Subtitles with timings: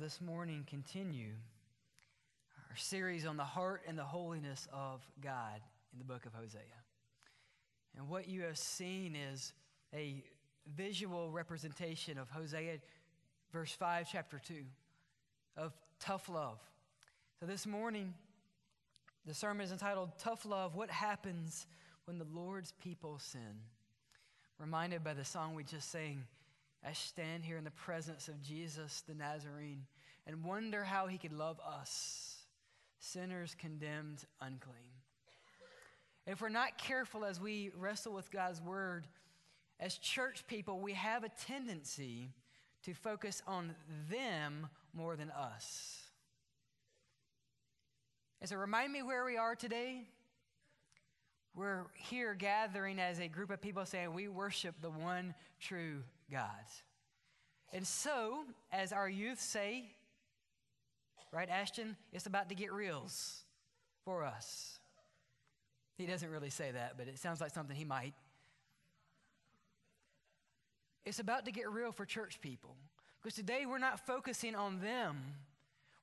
[0.00, 1.32] this morning continue
[2.68, 5.60] our series on the heart and the holiness of God
[5.92, 6.60] in the book of Hosea.
[7.96, 9.54] And what you have seen is
[9.94, 10.22] a
[10.74, 12.78] visual representation of Hosea,
[13.52, 14.54] verse 5, chapter 2,
[15.56, 16.58] of tough love.
[17.40, 18.12] So this morning,
[19.24, 21.66] the sermon is entitled Tough Love What Happens
[22.04, 23.62] When the Lord's People Sin?
[24.58, 26.24] Reminded by the song we just sang
[26.86, 29.86] I stand here in the presence of Jesus the Nazarene
[30.24, 32.36] and wonder how he could love us,
[33.00, 34.94] sinners condemned unclean.
[36.28, 39.08] If we're not careful as we wrestle with God's word,
[39.80, 42.30] as church people, we have a tendency
[42.84, 43.74] to focus on
[44.08, 45.98] them more than us.
[48.40, 50.04] Does it remind me where we are today?
[51.52, 56.48] We're here gathering as a group of people saying we worship the one true God.
[57.72, 59.84] And so, as our youth say,
[61.32, 63.42] right, Ashton, it's about to get reals
[64.04, 64.78] for us.
[65.96, 68.14] He doesn't really say that, but it sounds like something he might.
[71.04, 72.76] It's about to get real for church people.
[73.22, 75.16] Because today we're not focusing on them.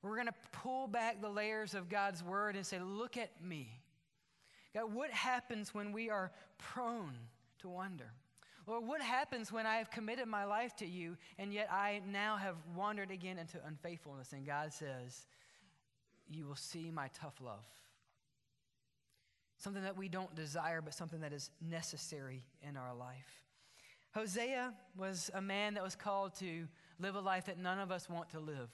[0.02, 3.68] We're going to pull back the layers of God's word and say, Look at me.
[4.74, 7.14] God, what happens when we are prone
[7.60, 8.10] to wonder?
[8.66, 12.36] Lord, what happens when I have committed my life to you and yet I now
[12.36, 14.32] have wandered again into unfaithfulness?
[14.32, 15.26] And God says,
[16.28, 17.66] You will see my tough love.
[19.58, 23.44] Something that we don't desire, but something that is necessary in our life.
[24.14, 26.66] Hosea was a man that was called to
[27.00, 28.70] live a life that none of us want to live.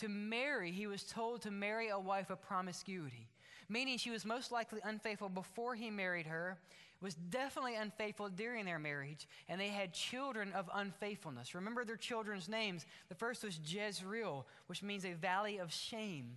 [0.00, 3.28] To marry, he was told to marry a wife of promiscuity,
[3.68, 6.58] meaning she was most likely unfaithful before he married her,
[7.00, 11.54] was definitely unfaithful during their marriage, and they had children of unfaithfulness.
[11.54, 12.86] Remember their children's names.
[13.08, 16.36] The first was Jezreel, which means a valley of shame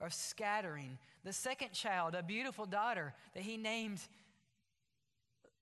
[0.00, 0.98] or scattering.
[1.24, 4.00] The second child, a beautiful daughter that he named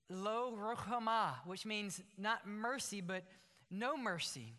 [0.09, 3.25] Lo Ruhamah, which means not mercy, but
[3.71, 4.55] no mercy.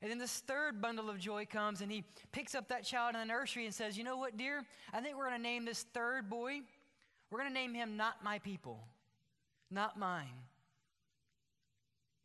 [0.00, 3.20] And then this third bundle of joy comes, and he picks up that child in
[3.20, 4.64] the nursery and says, You know what, dear?
[4.92, 6.60] I think we're going to name this third boy,
[7.30, 8.80] we're going to name him Not My People,
[9.70, 10.44] Not Mine.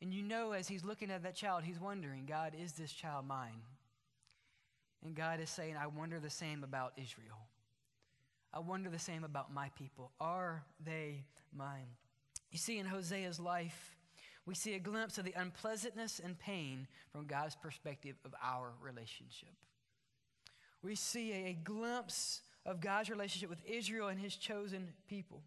[0.01, 3.25] And you know, as he's looking at that child, he's wondering, God, is this child
[3.25, 3.61] mine?
[5.05, 7.47] And God is saying, I wonder the same about Israel.
[8.53, 10.11] I wonder the same about my people.
[10.19, 11.23] Are they
[11.55, 11.87] mine?
[12.51, 13.95] You see, in Hosea's life,
[14.45, 19.55] we see a glimpse of the unpleasantness and pain from God's perspective of our relationship.
[20.83, 25.41] We see a, glimpse of God's relationship with Israel and his chosen people.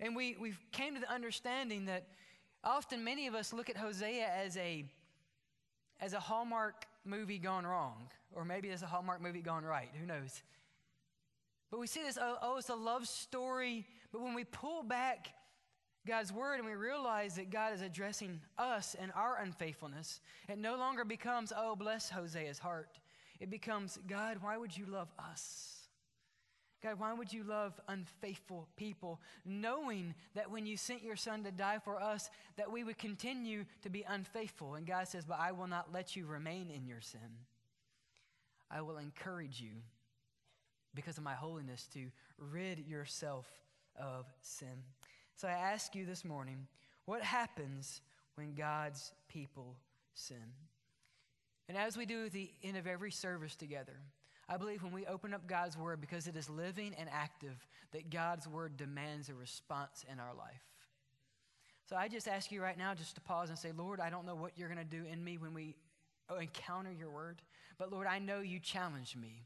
[0.00, 2.06] And we, we've came to the understanding that
[2.64, 4.84] often many of us look at Hosea as a,
[6.00, 10.06] as a Hallmark movie gone wrong, or maybe as a Hallmark movie gone right, who
[10.06, 10.42] knows?
[11.70, 13.86] But we see this, oh, oh it's a love story.
[14.12, 15.28] But when we pull back
[16.06, 20.76] God's word and we realize that God is addressing us and our unfaithfulness, it no
[20.76, 22.98] longer becomes, oh, bless Hosea's heart.
[23.38, 25.79] It becomes, God, why would you love us?
[26.82, 31.50] God, why would you love unfaithful people, knowing that when you sent your son to
[31.50, 34.74] die for us, that we would continue to be unfaithful?
[34.74, 37.20] And God says, But I will not let you remain in your sin.
[38.70, 39.82] I will encourage you,
[40.94, 42.06] because of my holiness, to
[42.38, 43.46] rid yourself
[44.00, 44.84] of sin.
[45.36, 46.66] So I ask you this morning
[47.04, 48.00] what happens
[48.36, 49.76] when God's people
[50.14, 50.54] sin?
[51.68, 53.96] And as we do at the end of every service together,
[54.50, 57.56] I believe when we open up God's word, because it is living and active,
[57.92, 60.64] that God's word demands a response in our life.
[61.88, 64.26] So I just ask you right now just to pause and say, Lord, I don't
[64.26, 65.76] know what you're going to do in me when we
[66.28, 67.42] uh, encounter your word,
[67.78, 69.44] but Lord, I know you challenge me.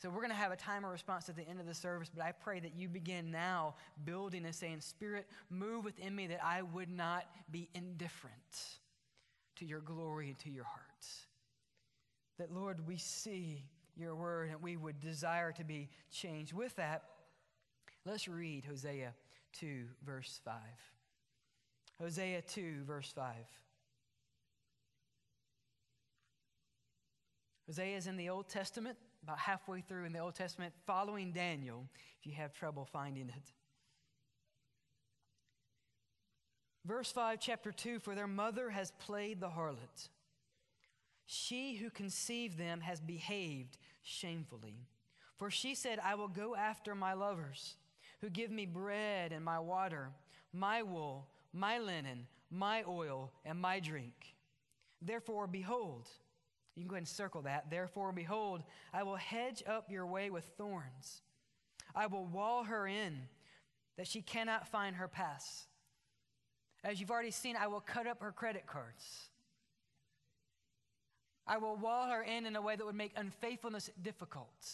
[0.00, 2.10] So we're going to have a time of response at the end of the service,
[2.12, 3.74] but I pray that you begin now
[4.04, 8.34] building and saying, Spirit, move within me that I would not be indifferent
[9.56, 11.06] to your glory and to your heart.
[12.38, 13.62] That, Lord, we see
[13.96, 16.52] your word and we would desire to be changed.
[16.52, 17.02] With that,
[18.04, 19.14] let's read Hosea
[19.54, 20.54] 2, verse 5.
[22.00, 23.34] Hosea 2, verse 5.
[27.66, 31.86] Hosea is in the Old Testament about halfway through in the Old Testament, following Daniel,
[32.18, 33.52] if you have trouble finding it.
[36.84, 40.08] Verse 5, chapter 2 For their mother has played the harlot.
[41.34, 44.86] She who conceived them has behaved shamefully.
[45.38, 47.76] For she said, I will go after my lovers,
[48.20, 50.10] who give me bread and my water,
[50.52, 54.34] my wool, my linen, my oil, and my drink.
[55.00, 56.06] Therefore, behold,
[56.74, 57.70] You can go ahead and circle that.
[57.70, 58.62] Therefore, behold,
[58.92, 61.22] I will hedge up your way with thorns.
[61.94, 63.20] I will wall her in
[63.96, 65.66] that she cannot find her paths.
[66.82, 69.30] As you've already seen, I will cut up her credit cards.
[71.46, 74.68] I will wall her in in a way that would make unfaithfulness difficult.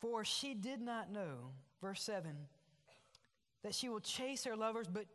[0.00, 1.50] For she did not know,
[1.80, 2.30] verse 7,
[3.62, 5.06] that she will chase her lovers but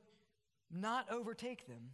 [0.72, 1.92] not overtake them.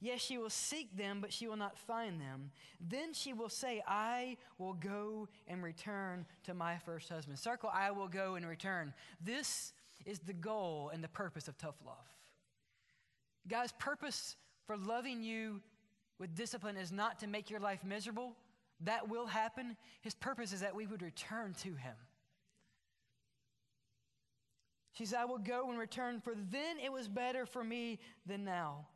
[0.00, 2.50] Yes, she will seek them, but she will not find them.
[2.80, 7.38] Then she will say, I will go and return to my first husband.
[7.38, 8.92] Circle, I will go and return.
[9.20, 9.72] This
[10.04, 11.96] is the goal and the purpose of tough love.
[13.48, 14.36] God's purpose
[14.66, 15.60] for loving you
[16.18, 18.36] with discipline is not to make your life miserable.
[18.80, 19.76] That will happen.
[20.00, 21.94] His purpose is that we would return to Him.
[24.92, 28.44] She said, I will go and return, for then it was better for me than
[28.44, 28.86] now.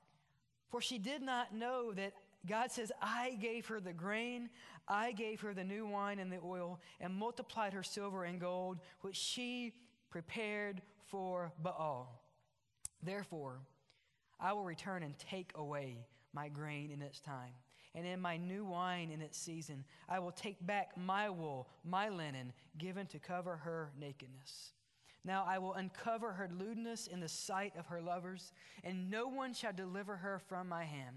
[0.71, 2.13] For she did not know that
[2.47, 4.49] God says, I gave her the grain,
[4.87, 8.79] I gave her the new wine and the oil, and multiplied her silver and gold,
[9.01, 9.75] which she
[10.09, 12.23] prepared for Baal.
[13.03, 13.61] Therefore,
[14.41, 17.53] I will return and take away my grain in its time,
[17.95, 19.85] and in my new wine in its season.
[20.09, 24.73] I will take back my wool, my linen, given to cover her nakedness.
[25.25, 28.53] Now I will uncover her lewdness in the sight of her lovers,
[28.85, 31.17] and no one shall deliver her from my hand.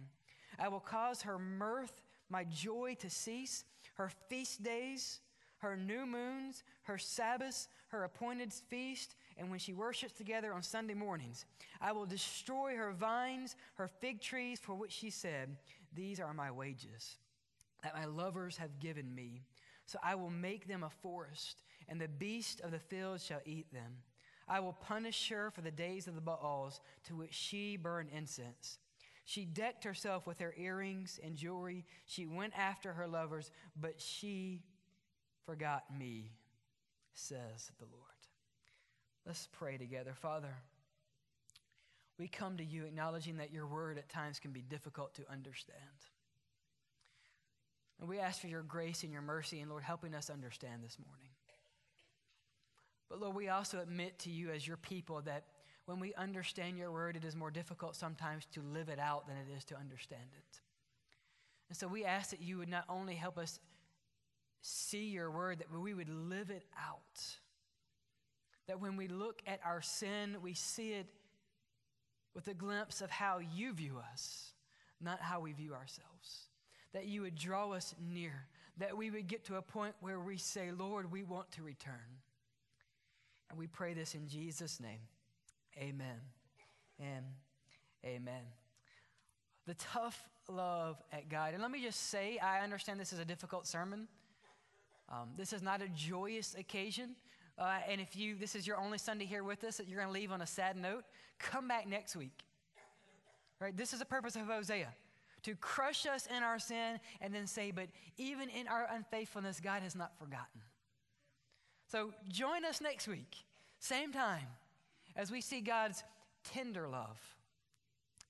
[0.59, 3.63] I will cause her mirth, my joy to cease,
[3.95, 5.19] her feast days,
[5.57, 10.93] her new moons, her Sabbaths, her appointed feast, and when she worships together on Sunday
[10.93, 11.45] mornings.
[11.79, 15.55] I will destroy her vines, her fig trees, for which she said,
[15.93, 17.17] These are my wages
[17.83, 19.41] that my lovers have given me.
[19.85, 23.71] So I will make them a forest and the beast of the field shall eat
[23.73, 23.97] them.
[24.47, 28.79] I will punish her for the days of the Baals to which she burned incense.
[29.25, 31.85] She decked herself with her earrings and jewelry.
[32.05, 34.63] She went after her lovers, but she
[35.45, 36.31] forgot me,
[37.13, 38.10] says the Lord.
[39.25, 40.13] Let's pray together.
[40.15, 40.53] Father,
[42.17, 45.77] we come to you acknowledging that your word at times can be difficult to understand.
[47.99, 50.97] And we ask for your grace and your mercy, and Lord, helping us understand this
[51.05, 51.29] morning.
[53.09, 55.43] But Lord, we also admit to you as your people that
[55.85, 59.37] when we understand your word, it is more difficult sometimes to live it out than
[59.37, 60.61] it is to understand it.
[61.69, 63.59] And so we ask that you would not only help us
[64.61, 67.37] see your word, that we would live it out.
[68.67, 71.07] That when we look at our sin, we see it
[72.33, 74.53] with a glimpse of how you view us,
[75.01, 76.47] not how we view ourselves.
[76.93, 80.37] That you would draw us near, that we would get to a point where we
[80.37, 82.19] say, Lord, we want to return.
[83.49, 84.99] And we pray this in Jesus' name.
[85.77, 86.19] Amen.
[86.99, 87.25] And
[88.05, 88.43] amen.
[89.67, 91.53] The tough love at God.
[91.53, 94.07] And let me just say, I understand this is a difficult sermon.
[95.09, 97.15] Um, this is not a joyous occasion.
[97.61, 100.11] Uh, and if you this is your only Sunday here with us, that you're going
[100.11, 101.03] to leave on a sad note,
[101.37, 102.43] come back next week.
[103.59, 103.77] Right?
[103.77, 104.87] This is the purpose of Hosea
[105.43, 107.87] to crush us in our sin and then say, but
[108.17, 110.61] even in our unfaithfulness, God has not forgotten.
[111.91, 113.35] So join us next week,
[113.79, 114.47] same time,
[115.15, 116.03] as we see God's
[116.43, 117.19] tender love.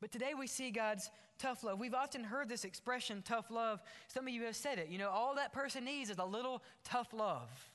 [0.02, 1.10] But today we see God's
[1.40, 1.80] tough love.
[1.80, 3.82] We've often heard this expression, tough love.
[4.10, 4.90] Some of you have said it.
[4.90, 7.71] You know, all that person needs is a little tough love.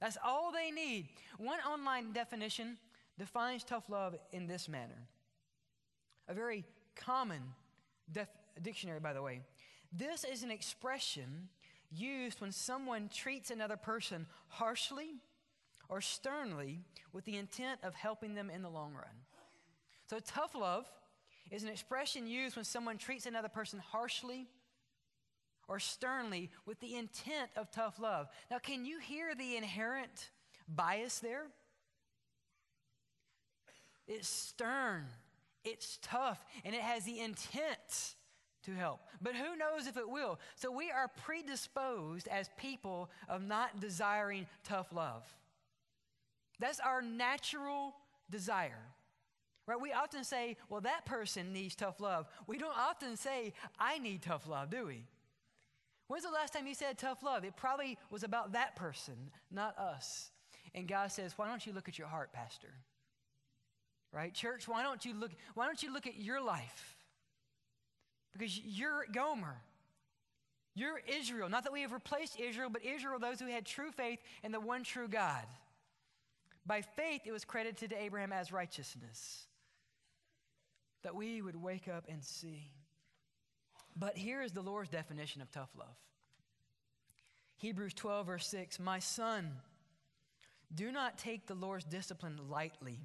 [0.00, 1.08] That's all they need.
[1.38, 2.76] One online definition
[3.18, 5.08] defines tough love in this manner.
[6.28, 6.64] A very
[6.96, 7.42] common
[8.10, 8.28] def-
[8.60, 9.42] dictionary, by the way.
[9.92, 11.48] This is an expression
[11.90, 15.14] used when someone treats another person harshly
[15.88, 16.80] or sternly
[17.12, 19.14] with the intent of helping them in the long run.
[20.08, 20.86] So, tough love
[21.50, 24.48] is an expression used when someone treats another person harshly
[25.68, 28.28] or sternly with the intent of tough love.
[28.50, 30.30] Now, can you hear the inherent
[30.68, 31.46] bias there?
[34.06, 35.06] It's stern,
[35.64, 38.16] it's tough, and it has the intent
[38.64, 39.00] to help.
[39.22, 40.38] But who knows if it will?
[40.56, 45.22] So we are predisposed as people of not desiring tough love.
[46.60, 47.94] That's our natural
[48.30, 48.82] desire.
[49.66, 49.80] Right?
[49.80, 52.26] We often say, well, that person needs tough love.
[52.46, 55.04] We don't often say, I need tough love, do we?
[56.06, 57.44] When's the last time you said tough love?
[57.44, 59.14] It probably was about that person,
[59.50, 60.30] not us.
[60.74, 62.74] And God says, why don't you look at your heart, Pastor?
[64.12, 64.34] Right?
[64.34, 66.96] Church, why don't you look, why don't you look at your life?
[68.32, 69.56] Because you're Gomer.
[70.74, 71.48] You're Israel.
[71.48, 74.60] Not that we have replaced Israel, but Israel, those who had true faith in the
[74.60, 75.44] one true God.
[76.66, 79.46] By faith, it was credited to Abraham as righteousness.
[81.02, 82.70] That we would wake up and see
[83.96, 85.96] But here is the Lord's definition of tough love
[87.56, 89.52] Hebrews 12, verse 6 My son,
[90.74, 93.00] do not take the Lord's discipline lightly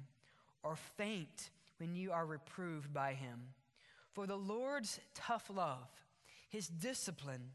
[0.62, 3.40] or faint when you are reproved by him.
[4.12, 5.88] For the Lord's tough love,
[6.48, 7.52] his discipline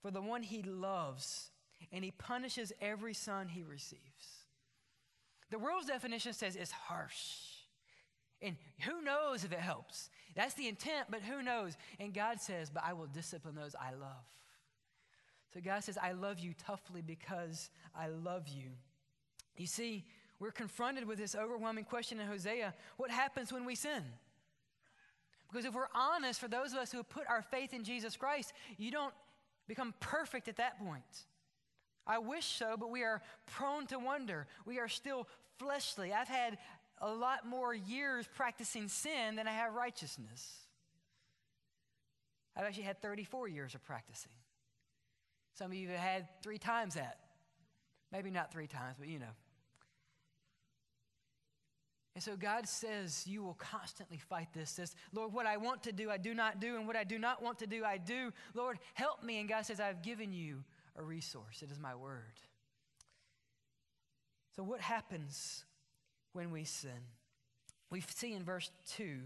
[0.00, 1.50] for the one he loves,
[1.92, 4.44] and he punishes every son he receives.
[5.50, 7.53] The world's definition says it's harsh.
[8.44, 10.10] And who knows if it helps?
[10.36, 11.76] That's the intent, but who knows?
[11.98, 14.24] And God says, But I will discipline those I love.
[15.54, 18.70] So God says, I love you toughly because I love you.
[19.56, 20.04] You see,
[20.40, 24.02] we're confronted with this overwhelming question in Hosea what happens when we sin?
[25.50, 28.16] Because if we're honest, for those of us who have put our faith in Jesus
[28.16, 29.14] Christ, you don't
[29.68, 31.04] become perfect at that point.
[32.06, 34.46] I wish so, but we are prone to wonder.
[34.66, 36.12] We are still fleshly.
[36.12, 36.58] I've had
[36.98, 40.64] a lot more years practicing sin than I have righteousness.
[42.56, 44.32] I've actually had 34 years of practicing.
[45.54, 47.18] Some of you have had three times that.
[48.12, 49.34] Maybe not three times, but you know.
[52.14, 54.70] And so God says, You will constantly fight this.
[54.70, 57.18] Says, Lord, what I want to do, I do not do, and what I do
[57.18, 58.32] not want to do, I do.
[58.54, 59.40] Lord, help me.
[59.40, 60.62] And God says, I've given you
[60.96, 61.62] a resource.
[61.62, 62.38] It is my word.
[64.54, 65.64] So, what happens
[66.34, 66.90] when we sin?
[67.90, 69.20] We see in verse 2,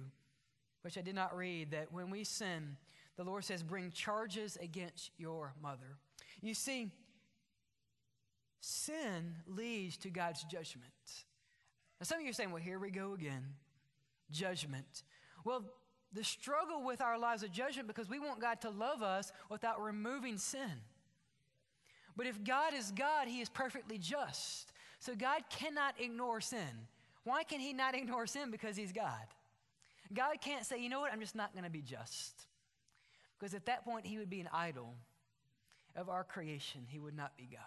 [0.83, 2.77] which I did not read, that when we sin,
[3.17, 5.99] the Lord says, Bring charges against your mother.
[6.41, 6.93] You see,
[8.61, 10.93] sin leads to God's judgment.
[12.01, 13.45] Now, some of you are saying, well, here we go again.
[14.31, 15.03] Judgment.
[15.45, 15.65] Well,
[16.13, 19.83] the struggle with our lives of judgment because we want God to love us without
[19.83, 20.83] removing sin.
[22.17, 24.73] But if God is God, He is perfectly just.
[25.01, 26.87] So God cannot ignore sin.
[27.29, 28.51] Why can He not ignore sin?
[28.51, 29.27] Because He's God.
[30.15, 32.47] God can't say, you know what, I'm just not going to be just.
[33.39, 34.95] Because at that point, He would be an idol
[35.95, 36.87] of our creation.
[36.89, 37.61] He would not be God.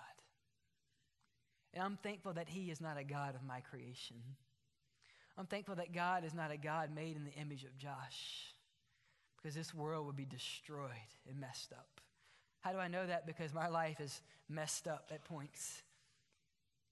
[1.76, 4.18] And I'm thankful that He is not a God of my creation.
[5.38, 8.54] I'm thankful that God is not a God made in the image of Josh
[9.38, 10.90] because this world would be destroyed
[11.30, 12.02] and messed up.
[12.62, 13.28] How do I know that?
[13.28, 15.84] Because my life is messed up at points.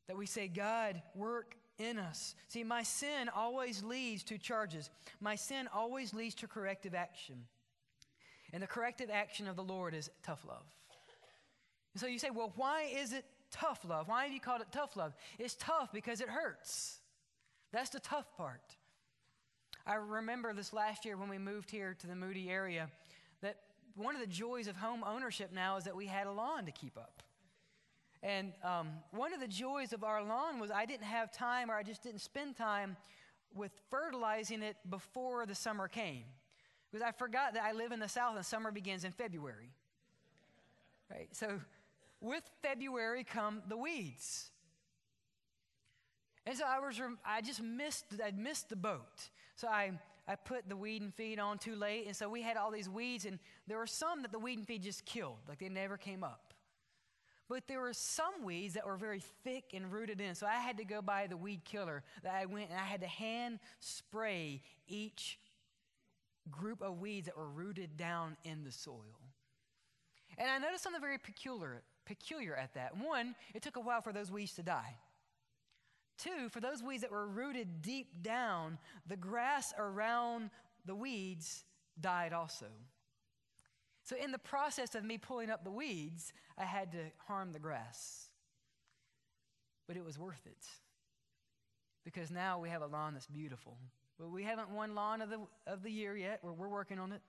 [0.08, 2.36] That we say, God, work in us.
[2.48, 7.46] See, my sin always leads to charges, my sin always leads to corrective action.
[8.52, 10.66] And the corrective action of the Lord is tough love.
[11.94, 14.08] And so you say, well, why is it tough love.
[14.08, 15.14] Why have you called it tough love?
[15.38, 17.00] It's tough because it hurts.
[17.72, 18.76] That's the tough part.
[19.86, 22.90] I remember this last year when we moved here to the Moody area
[23.42, 23.58] that
[23.96, 26.72] one of the joys of home ownership now is that we had a lawn to
[26.72, 27.24] keep up.
[28.22, 31.76] And um, one of the joys of our lawn was I didn't have time or
[31.76, 32.98] I just didn't spend time
[33.56, 36.24] with fertilizing it before the summer came.
[36.92, 39.72] Because I forgot that I live in the South and summer begins in February.
[41.10, 41.30] Right?
[41.32, 41.60] So
[42.20, 44.52] with February come the weeds.
[46.46, 49.30] And so I was, I just missed, I missed the boat.
[49.56, 49.92] So I,
[50.28, 52.08] I put the weed and feed on too late.
[52.08, 54.68] And so we had all these weeds, and there were some that the weed and
[54.68, 56.49] feed just killed, like they never came up.
[57.50, 60.36] But there were some weeds that were very thick and rooted in.
[60.36, 63.02] So I had to go buy the weed killer that I went and I had
[63.02, 65.40] to hand spray each
[66.52, 69.20] group of weeds that were rooted down in the soil.
[70.38, 72.98] And I noticed something very peculiar peculiar at that.
[72.98, 74.96] One, it took a while for those weeds to die.
[76.18, 80.50] Two, for those weeds that were rooted deep down, the grass around
[80.86, 81.64] the weeds
[82.02, 82.66] died also.
[84.10, 87.60] So, in the process of me pulling up the weeds, I had to harm the
[87.60, 88.30] grass.
[89.88, 90.66] But it was worth it
[92.04, 93.78] because now we have a lawn that's beautiful.
[94.18, 96.40] But we haven't won lawn of the, of the year yet.
[96.42, 97.22] We're, we're working on it.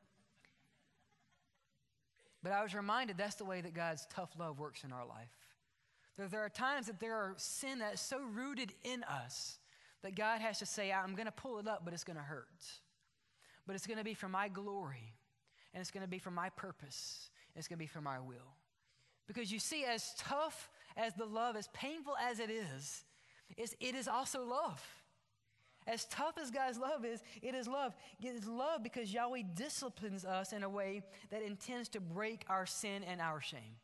[2.42, 5.28] But I was reminded that's the way that God's tough love works in our life.
[6.16, 9.58] That there are times that there are sin that's so rooted in us
[10.00, 12.22] that God has to say, I'm going to pull it up, but it's going to
[12.22, 12.64] hurt.
[13.66, 15.12] But it's going to be for my glory,
[15.72, 18.56] and it's going to be for my purpose, it's going to be for my will.
[19.26, 23.04] Because you see, as tough as the love, as painful as it is,
[23.56, 24.83] it is also love.
[25.87, 27.94] As tough as God's love is, it is love.
[28.20, 32.66] It is love because Yahweh disciplines us in a way that intends to break our
[32.66, 33.76] sin and our shame.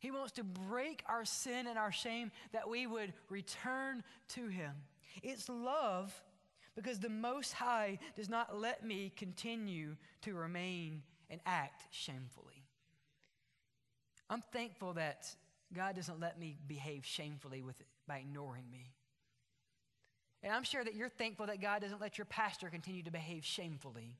[0.00, 4.72] He wants to break our sin and our shame that we would return to Him.
[5.22, 6.12] It's love
[6.76, 12.64] because the Most High does not let me continue to remain and act shamefully.
[14.28, 15.26] I'm thankful that
[15.74, 18.92] God doesn't let me behave shamefully with, by ignoring me.
[20.42, 23.44] And I'm sure that you're thankful that God doesn't let your pastor continue to behave
[23.44, 24.16] shamefully.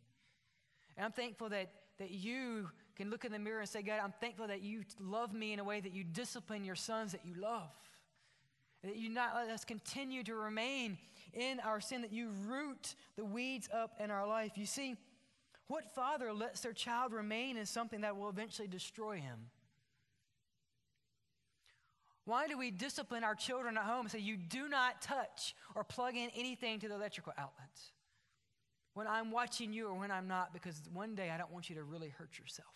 [0.96, 4.12] And I'm thankful that, that you can look in the mirror and say, God, I'm
[4.20, 7.34] thankful that you love me in a way that you discipline your sons that you
[7.34, 7.70] love.
[8.84, 10.98] That you not let us continue to remain
[11.34, 14.52] in our sin, that you root the weeds up in our life.
[14.56, 14.96] You see,
[15.66, 19.50] what father lets their child remain in something that will eventually destroy him?
[22.24, 25.84] Why do we discipline our children at home and say, you do not touch or
[25.84, 27.92] plug in anything to the electrical outlets?
[28.94, 31.76] When I'm watching you or when I'm not, because one day I don't want you
[31.76, 32.68] to really hurt yourself.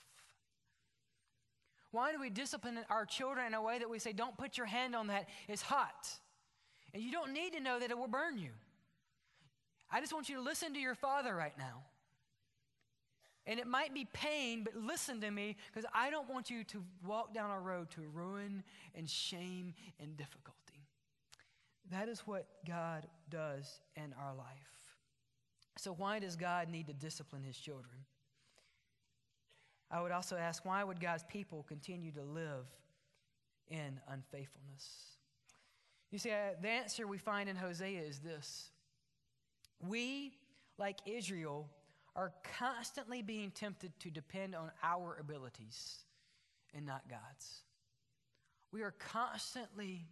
[1.91, 4.67] Why do we discipline our children in a way that we say, don't put your
[4.67, 6.09] hand on that, it's hot?
[6.95, 8.51] And you don't need to know that it will burn you.
[9.91, 11.83] I just want you to listen to your father right now.
[13.47, 16.83] And it might be pain, but listen to me because I don't want you to
[17.07, 18.63] walk down a road to ruin
[18.95, 20.61] and shame and difficulty.
[21.91, 24.47] That is what God does in our life.
[25.77, 28.07] So, why does God need to discipline his children?
[29.91, 32.67] I would also ask, why would God's people continue to live
[33.69, 35.14] in unfaithfulness?
[36.11, 38.71] You see, uh, the answer we find in Hosea is this
[39.81, 40.35] We,
[40.79, 41.69] like Israel,
[42.17, 45.99] are constantly being tempted to depend on our abilities
[46.75, 47.63] and not God's.
[48.73, 50.07] We are constantly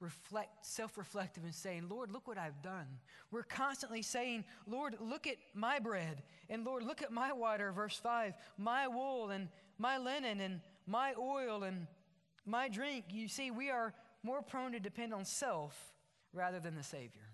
[0.00, 2.86] reflect self-reflective and saying lord look what i've done
[3.32, 7.96] we're constantly saying lord look at my bread and lord look at my water verse
[7.96, 11.88] 5 my wool and my linen and my oil and
[12.48, 15.76] my drink you see we are more prone to depend on self
[16.32, 17.28] rather than the savior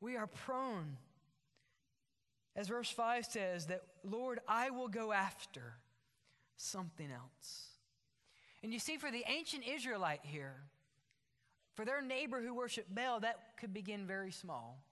[0.00, 0.96] we are prone
[2.58, 5.74] as verse 5 says, that, Lord, I will go after
[6.56, 7.68] something else.
[8.64, 10.56] And you see, for the ancient Israelite here,
[11.74, 14.82] for their neighbor who worshiped Baal, that could begin very small.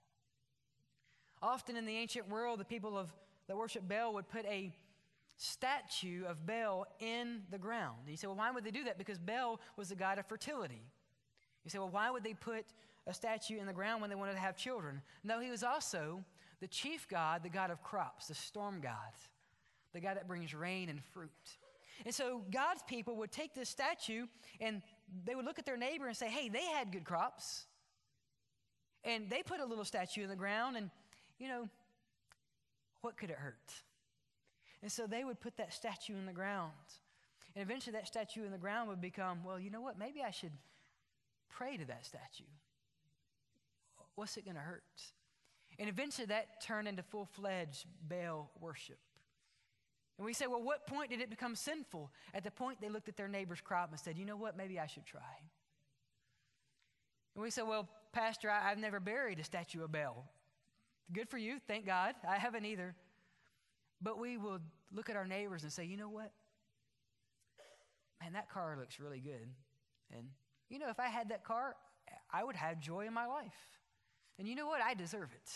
[1.41, 3.13] Often in the ancient world, the people of,
[3.49, 4.73] that worship Baal would put a
[5.37, 7.97] statue of Baal in the ground.
[8.01, 8.97] And you say, well, why would they do that?
[8.97, 10.81] Because Baal was the god of fertility.
[11.63, 12.65] You say, well, why would they put
[13.05, 15.01] a statue in the ground when they wanted to have children?
[15.23, 16.23] No, he was also
[16.59, 19.13] the chief god, the god of crops, the storm god,
[19.93, 21.29] the god that brings rain and fruit.
[22.05, 24.25] And so God's people would take this statue
[24.59, 24.81] and
[25.25, 27.65] they would look at their neighbor and say, hey, they had good crops.
[29.03, 30.89] And they put a little statue in the ground, and,
[31.39, 31.69] you know,
[33.01, 33.73] what could it hurt?
[34.81, 36.71] And so they would put that statue in the ground.
[37.55, 39.97] And eventually that statue in the ground would become, well, you know what?
[39.97, 40.51] Maybe I should
[41.49, 42.43] pray to that statue.
[44.15, 44.83] What's it going to hurt?
[45.79, 48.99] And eventually that turned into full fledged Baal worship.
[50.17, 52.11] And we say, well, what point did it become sinful?
[52.33, 54.79] At the point they looked at their neighbor's crop and said, you know what, maybe
[54.79, 55.21] I should try.
[57.35, 60.27] And we say, well, Pastor, I, have never buried a statue of Baal.
[61.13, 62.15] Good for you, thank God.
[62.27, 62.95] I haven't either.
[64.01, 64.59] But we will
[64.93, 66.31] look at our neighbors and say, you know what?
[68.21, 69.47] Man, that car looks really good.
[70.15, 70.27] And,
[70.69, 71.75] you know, if I had that car,
[72.31, 73.55] I would have joy in my life.
[74.39, 74.81] And you know what?
[74.81, 75.51] I deserve it.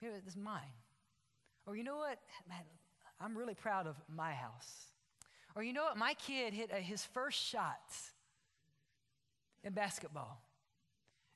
[0.00, 0.60] You know, it's mine.
[1.66, 2.18] Or you know what?
[2.48, 2.58] Man,
[3.20, 4.86] I'm really proud of my house.
[5.54, 5.96] Or you know what?
[5.96, 7.80] My kid hit a, his first shot
[9.64, 10.40] in basketball.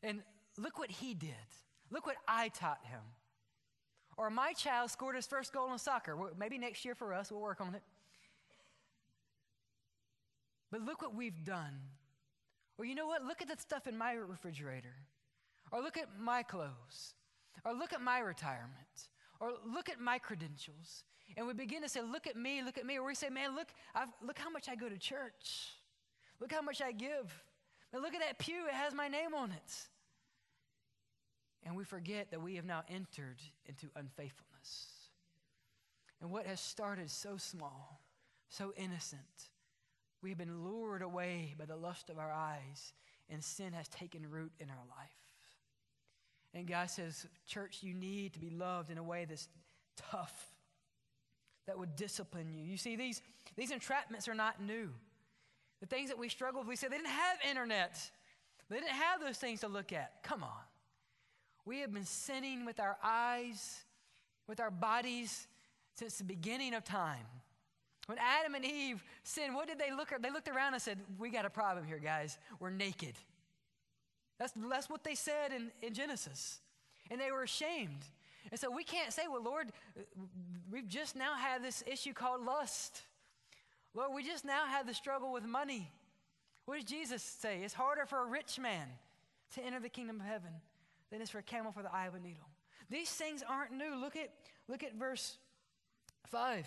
[0.02, 0.22] And
[0.58, 1.30] look what he did.
[1.90, 3.00] Look what I taught him.
[4.22, 6.16] Or my child scored his first goal in soccer.
[6.38, 7.82] Maybe next year for us, we'll work on it.
[10.70, 11.80] But look what we've done.
[12.78, 13.24] Or you know what?
[13.24, 14.94] Look at the stuff in my refrigerator.
[15.72, 17.14] Or look at my clothes.
[17.64, 19.08] Or look at my retirement.
[19.40, 21.02] Or look at my credentials.
[21.36, 23.00] And we begin to say, Look at me, look at me.
[23.00, 25.72] Or we say, Man, look, I've, look how much I go to church.
[26.38, 27.42] Look how much I give.
[27.92, 29.88] And look at that pew, it has my name on it.
[31.64, 34.86] And we forget that we have now entered into unfaithfulness.
[36.20, 38.00] And what has started so small,
[38.48, 39.50] so innocent,
[40.22, 42.92] we have been lured away by the lust of our eyes,
[43.28, 45.10] and sin has taken root in our life.
[46.54, 49.48] And God says, Church, you need to be loved in a way that's
[49.96, 50.52] tough,
[51.66, 52.64] that would discipline you.
[52.64, 53.22] You see, these,
[53.56, 54.90] these entrapments are not new.
[55.80, 57.98] The things that we struggle with, we say they didn't have internet,
[58.68, 60.22] they didn't have those things to look at.
[60.22, 60.50] Come on.
[61.64, 63.82] We have been sinning with our eyes,
[64.48, 65.46] with our bodies
[65.94, 67.26] since the beginning of time.
[68.06, 70.22] When Adam and Eve sinned, what did they look at?
[70.22, 72.36] They looked around and said, We got a problem here, guys.
[72.58, 73.14] We're naked.
[74.38, 76.60] That's, that's what they said in, in Genesis.
[77.10, 78.04] And they were ashamed.
[78.50, 79.70] And so we can't say, well, Lord,
[80.70, 83.02] we've just now had this issue called lust.
[83.94, 85.92] Lord, we just now had the struggle with money.
[86.64, 87.60] What does Jesus say?
[87.62, 88.88] It's harder for a rich man
[89.54, 90.50] to enter the kingdom of heaven
[91.12, 92.48] than is for a camel for the eye of a needle.
[92.90, 93.94] These things aren't new.
[93.94, 94.30] Look at,
[94.66, 95.36] look at verse
[96.26, 96.66] 5.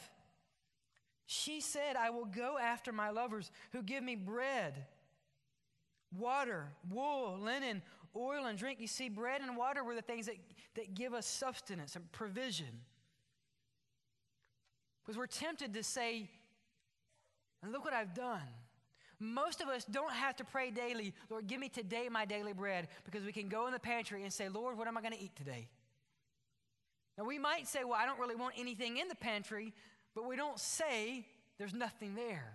[1.25, 4.85] She said, I will go after my lovers who give me bread,
[6.17, 7.81] water, wool, linen,
[8.15, 8.79] oil, and drink.
[8.79, 10.35] You see, bread and water were the things that,
[10.75, 12.81] that give us sustenance and provision.
[15.03, 16.29] Because we're tempted to say,
[17.63, 18.41] and look what I've done.
[19.19, 22.87] Most of us don't have to pray daily, Lord, give me today my daily bread,
[23.05, 25.21] because we can go in the pantry and say, Lord, what am I going to
[25.21, 25.69] eat today?
[27.17, 29.73] Now, we might say, well, I don't really want anything in the pantry,
[30.13, 31.25] but we don't say
[31.57, 32.53] there's nothing there.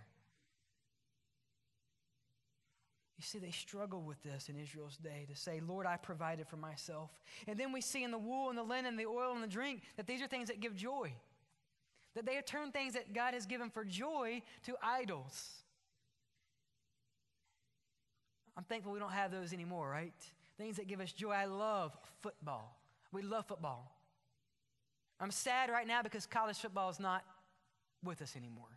[3.16, 6.56] You see, they struggle with this in Israel's day to say, Lord, I provided for
[6.56, 7.10] myself.
[7.46, 9.82] And then we see in the wool and the linen, the oil and the drink,
[9.96, 11.12] that these are things that give joy.
[12.14, 15.64] That they have turned things that God has given for joy to idols.
[18.56, 20.12] I'm thankful we don't have those anymore, right?
[20.58, 21.32] Things that give us joy.
[21.32, 22.76] I love football.
[23.12, 23.90] We love football.
[25.20, 27.24] I'm sad right now because college football is not
[28.02, 28.68] with us anymore.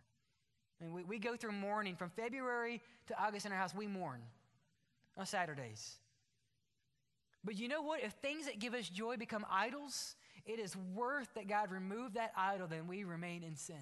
[0.80, 3.74] Mean, we, we go through mourning from February to August in our house.
[3.74, 4.20] We mourn
[5.16, 5.96] on Saturdays.
[7.44, 8.02] But you know what?
[8.02, 12.32] If things that give us joy become idols, it is worth that God remove that
[12.36, 13.76] idol then we remain in sin.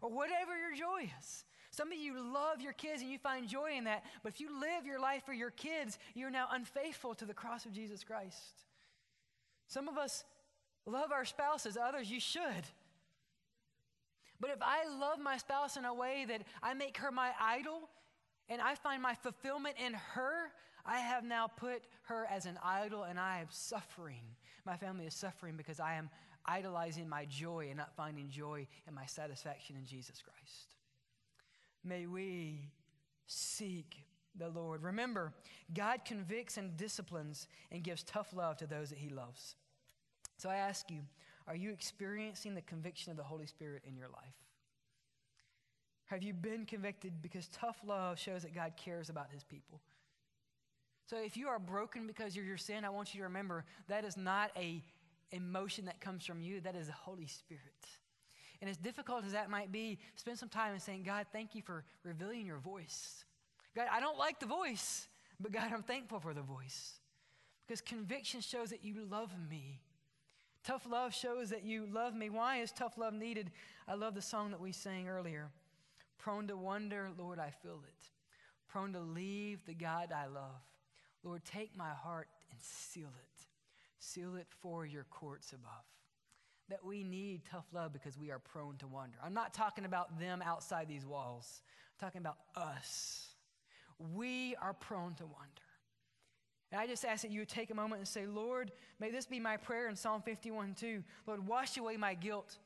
[0.00, 1.44] Or whatever your joy is.
[1.72, 4.60] Some of you love your kids and you find joy in that, but if you
[4.60, 8.36] live your life for your kids, you're now unfaithful to the cross of Jesus Christ.
[9.68, 10.22] Some of us
[10.84, 12.66] love our spouses, others you should.
[14.38, 17.88] But if I love my spouse in a way that I make her my idol
[18.50, 20.52] and I find my fulfillment in her,
[20.84, 24.24] I have now put her as an idol and I am suffering.
[24.66, 26.10] My family is suffering because I am
[26.44, 30.71] idolizing my joy and not finding joy and my satisfaction in Jesus Christ.
[31.84, 32.68] May we
[33.26, 33.96] seek
[34.36, 34.82] the Lord.
[34.82, 35.32] Remember,
[35.74, 39.56] God convicts and disciplines and gives tough love to those that He loves.
[40.38, 41.00] So I ask you,
[41.46, 44.34] are you experiencing the conviction of the Holy Spirit in your life?
[46.06, 47.22] Have you been convicted?
[47.22, 49.80] Because tough love shows that God cares about His people.
[51.06, 54.04] So if you are broken because of your sin, I want you to remember that
[54.04, 54.82] is not a
[55.30, 57.86] emotion that comes from you, that is the Holy Spirit.
[58.62, 61.62] And as difficult as that might be, spend some time in saying, God, thank you
[61.62, 63.24] for revealing your voice.
[63.74, 65.08] God, I don't like the voice,
[65.40, 67.00] but God, I'm thankful for the voice.
[67.66, 69.80] Because conviction shows that you love me.
[70.62, 72.30] Tough love shows that you love me.
[72.30, 73.50] Why is tough love needed?
[73.88, 75.50] I love the song that we sang earlier.
[76.18, 78.10] Prone to wonder, Lord, I feel it.
[78.68, 80.62] Prone to leave the God I love.
[81.24, 83.46] Lord, take my heart and seal it.
[83.98, 85.82] Seal it for your courts above
[86.72, 89.18] that we need tough love because we are prone to wander.
[89.22, 91.60] I'm not talking about them outside these walls,
[92.00, 93.28] I'm talking about us.
[94.14, 95.68] We are prone to wander.
[96.72, 99.26] And I just ask that you would take a moment and say, Lord, may this
[99.26, 101.04] be my prayer in Psalm 51 2.
[101.26, 102.56] Lord, wash away my guilt,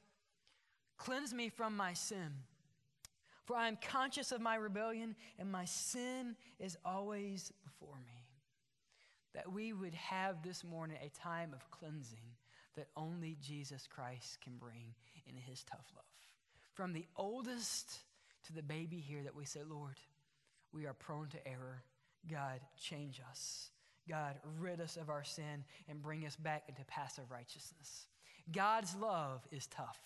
[0.97, 2.31] cleanse me from my sin.
[3.45, 8.23] For I am conscious of my rebellion, and my sin is always before me.
[9.35, 12.36] That we would have this morning a time of cleansing
[12.77, 14.95] that only Jesus Christ can bring
[15.29, 16.05] in his tough love.
[16.75, 17.99] From the oldest
[18.47, 19.97] to the baby here, that we say, Lord,
[20.73, 21.83] we are prone to error.
[22.31, 23.71] God, change us.
[24.09, 28.07] God, rid us of our sin and bring us back into passive righteousness.
[28.53, 29.99] God's love is tough.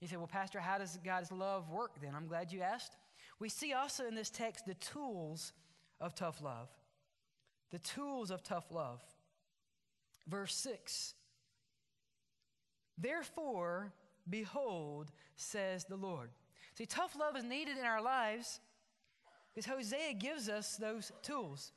[0.00, 2.14] You say, well, Pastor, how does God's love work then?
[2.16, 2.96] I'm glad you asked.
[3.38, 5.52] We see also in this text the tools
[6.00, 6.68] of tough love.
[7.70, 9.00] The tools of tough love.
[10.26, 11.14] Verse 6
[12.98, 13.92] Therefore,
[14.28, 16.30] behold, says the Lord.
[16.74, 18.60] See, tough love is needed in our lives
[19.54, 21.72] because Hosea gives us those tools.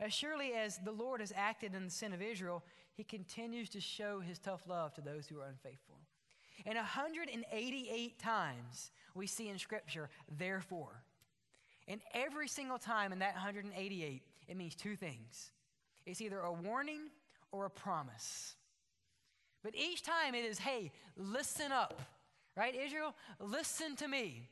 [0.00, 3.80] As surely as the Lord has acted in the sin of Israel, he continues to
[3.80, 5.96] show his tough love to those who are unfaithful.
[6.66, 11.02] And 188 times we see in Scripture, therefore.
[11.88, 15.50] And every single time in that 188, it means two things
[16.06, 17.10] it's either a warning
[17.52, 18.56] or a promise.
[19.62, 22.00] But each time it is, hey, listen up,
[22.56, 22.74] right?
[22.74, 24.48] Israel, listen to me.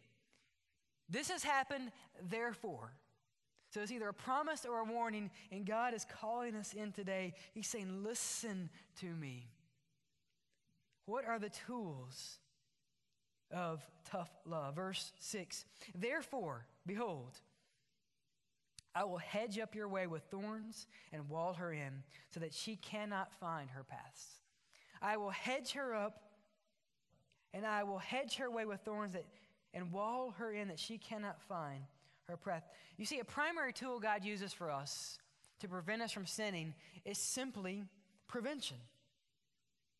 [1.08, 1.90] This has happened,
[2.28, 2.92] therefore.
[3.70, 7.34] So it's either a promise or a warning, and God is calling us in today.
[7.52, 9.48] He's saying, listen to me.
[11.06, 12.38] What are the tools
[13.50, 14.76] of tough love?
[14.76, 17.40] Verse 6 Therefore, behold,
[18.94, 22.76] I will hedge up your way with thorns and wall her in, so that she
[22.76, 24.26] cannot find her paths.
[25.00, 26.22] I will hedge her up,
[27.52, 29.24] and I will hedge her way with thorns that,
[29.74, 31.82] and wall her in that she cannot find
[32.24, 32.64] her path.
[32.96, 35.18] You see, a primary tool God uses for us
[35.60, 37.84] to prevent us from sinning is simply
[38.26, 38.76] prevention.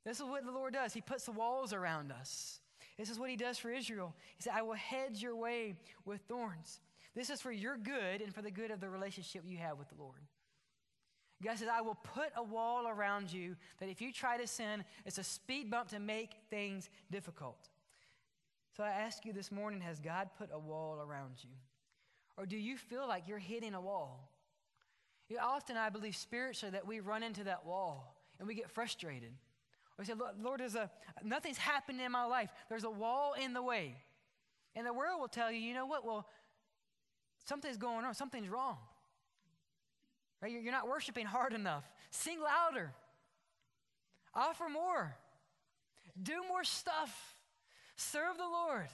[0.04, 0.92] This is what the Lord does.
[0.92, 2.60] He puts the walls around us.
[2.98, 4.14] This is what He does for Israel.
[4.36, 6.80] He said, I will hedge your way with thorns.
[7.14, 9.88] This is for your good and for the good of the relationship you have with
[9.88, 10.20] the Lord.
[11.44, 14.84] God says, I will put a wall around you that if you try to sin,
[15.06, 17.68] it's a speed bump to make things difficult.
[18.76, 21.50] So I ask you this morning has God put a wall around you?
[22.36, 24.30] Or do you feel like you're hitting a wall?
[25.28, 29.32] You often, I believe spiritually that we run into that wall and we get frustrated.
[29.98, 30.90] We say, Lord, there's a,
[31.24, 32.50] nothing's happening in my life.
[32.68, 33.96] There's a wall in the way.
[34.76, 36.06] And the world will tell you, you know what?
[36.06, 36.26] Well,
[37.44, 38.78] something's going on, something's wrong.
[40.42, 40.52] Right?
[40.52, 41.84] You're not worshiping hard enough.
[42.10, 42.92] Sing louder.
[44.34, 45.16] Offer more.
[46.20, 47.36] Do more stuff.
[47.96, 48.88] Serve the Lord.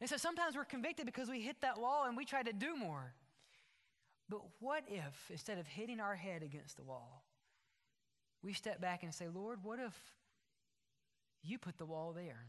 [0.00, 2.76] And so sometimes we're convicted because we hit that wall and we try to do
[2.76, 3.12] more.
[4.28, 7.24] But what if, instead of hitting our head against the wall,
[8.42, 9.94] we step back and say, Lord, what if
[11.42, 12.46] you put the wall there?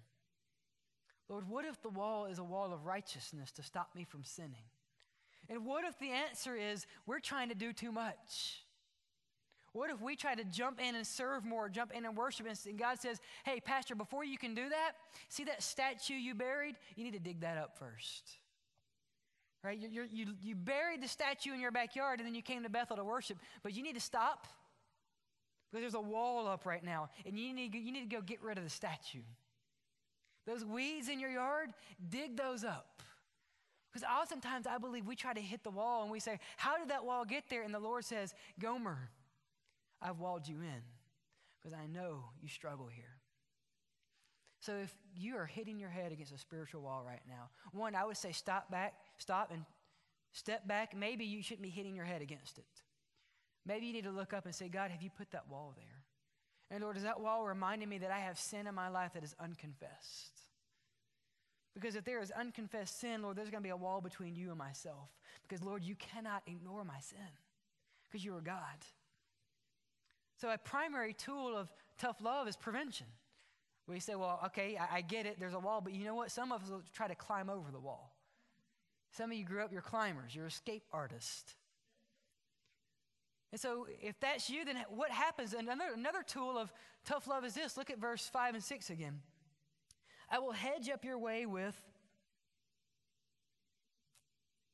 [1.27, 4.65] Lord, what if the wall is a wall of righteousness to stop me from sinning?
[5.49, 8.63] And what if the answer is we're trying to do too much?
[9.73, 12.79] What if we try to jump in and serve more, jump in and worship, and
[12.79, 14.93] God says, Hey, Pastor, before you can do that,
[15.27, 16.75] see that statue you buried?
[16.95, 18.29] You need to dig that up first.
[19.63, 19.77] Right?
[19.77, 22.95] You, you, you buried the statue in your backyard and then you came to Bethel
[22.95, 24.47] to worship, but you need to stop
[25.69, 28.41] because there's a wall up right now and you need, you need to go get
[28.41, 29.19] rid of the statue.
[30.47, 31.71] Those weeds in your yard,
[32.09, 33.03] dig those up.
[33.91, 36.89] Because oftentimes I believe we try to hit the wall and we say, How did
[36.89, 37.63] that wall get there?
[37.63, 39.09] And the Lord says, Gomer,
[40.01, 40.81] I've walled you in
[41.59, 43.17] because I know you struggle here.
[44.61, 48.05] So if you are hitting your head against a spiritual wall right now, one, I
[48.05, 49.63] would say stop back, stop and
[50.33, 50.95] step back.
[50.95, 52.65] Maybe you shouldn't be hitting your head against it.
[53.65, 56.03] Maybe you need to look up and say, God, have you put that wall there?
[56.71, 59.23] And Lord, is that wall reminding me that I have sin in my life that
[59.23, 60.48] is unconfessed?
[61.73, 64.49] Because if there is unconfessed sin, Lord, there's going to be a wall between you
[64.49, 65.09] and myself.
[65.47, 67.19] Because, Lord, you cannot ignore my sin
[68.09, 68.63] because you are God.
[70.37, 73.07] So, a primary tool of tough love is prevention.
[73.87, 76.31] We say, well, okay, I, I, get it, there's a wall, but you know what?
[76.31, 78.13] Some of us will try to climb over the wall.
[79.11, 81.55] Some of you grew up, you're climbers, you're escape artists.
[83.51, 85.53] And so, if that's you, then what happens?
[85.53, 86.71] Another, another tool of
[87.03, 87.77] tough love is this.
[87.77, 89.21] Look at verse 5 and 6 again.
[90.31, 91.75] I will hedge up your way with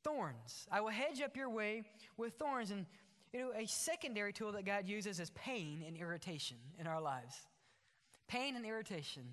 [0.03, 0.67] thorns.
[0.71, 1.83] I will hedge up your way
[2.17, 2.71] with thorns.
[2.71, 2.85] And,
[3.33, 7.35] you know, a secondary tool that God uses is pain and irritation in our lives
[8.27, 9.23] pain and irritation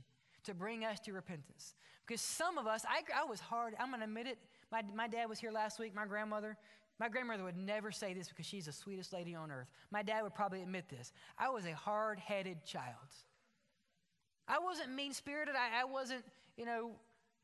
[0.44, 1.74] to bring us to repentance.
[2.06, 4.38] Because some of us, I, I was hard, I'm going to admit it.
[4.70, 6.56] My, my dad was here last week, my grandmother.
[6.98, 9.68] My grandmother would never say this because she's the sweetest lady on earth.
[9.90, 11.12] My dad would probably admit this.
[11.38, 12.96] I was a hard headed child.
[14.48, 16.24] I wasn't mean spirited, I, I wasn't,
[16.56, 16.92] you know,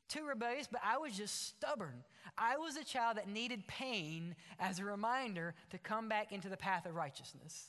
[0.08, 2.02] too rebellious, but I was just stubborn.
[2.36, 6.56] I was a child that needed pain as a reminder to come back into the
[6.56, 7.68] path of righteousness.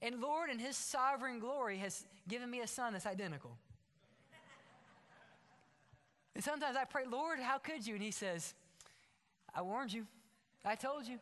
[0.00, 3.56] And Lord, in His sovereign glory, has given me a son that's identical.
[6.34, 7.94] and sometimes I pray, Lord, how could you?
[7.94, 8.54] And He says,
[9.54, 10.06] I warned you,
[10.64, 11.18] I told you.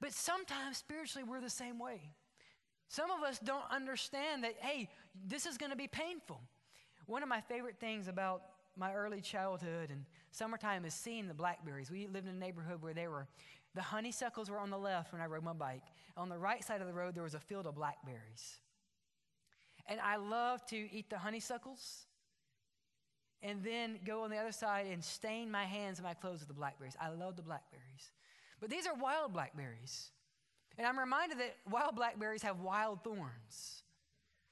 [0.00, 2.00] But sometimes spiritually, we're the same way.
[2.88, 4.88] Some of us don't understand that, hey,
[5.26, 6.40] this is going to be painful.
[7.06, 8.42] One of my favorite things about
[8.76, 11.90] my early childhood and summertime is seeing the blackberries.
[11.90, 13.26] We lived in a neighborhood where they were
[13.74, 15.82] the honeysuckles were on the left when I rode my bike.
[16.16, 18.58] On the right side of the road, there was a field of blackberries.
[19.86, 22.06] And I love to eat the honeysuckles
[23.42, 26.48] and then go on the other side and stain my hands and my clothes with
[26.48, 26.96] the blackberries.
[27.00, 28.10] I love the blackberries.
[28.60, 30.10] But these are wild blackberries.
[30.76, 33.82] And I'm reminded that wild blackberries have wild thorns.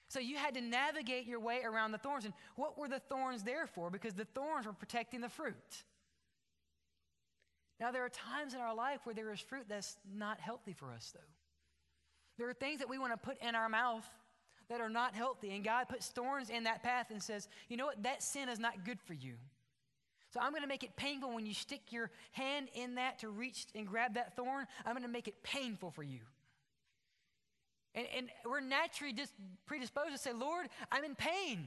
[0.09, 2.25] So you had to navigate your way around the thorns.
[2.25, 3.91] And what were the thorns there for?
[3.91, 5.85] Because the thorns were protecting the fruit.
[7.81, 10.93] Now, there are times in our life where there is fruit that's not healthy for
[10.93, 11.21] us, though.
[12.39, 14.07] There are things that we want to put in our mouth
[14.69, 17.87] that are not healthy, and God puts thorns in that path and says, you know
[17.87, 19.35] what, that sin is not good for you.
[20.33, 23.29] So I'm going to make it painful when you stick your hand in that to
[23.29, 24.67] reach and grab that thorn.
[24.85, 26.21] I'm going to make it painful for you.
[27.97, 29.33] And, and we're naturally just
[29.65, 31.67] predisposed to say, Lord, I'm in pain.